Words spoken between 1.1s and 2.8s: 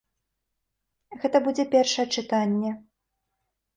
Гэта будзе першае чытанне.